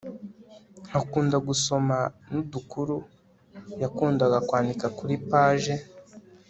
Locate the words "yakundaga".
3.81-4.37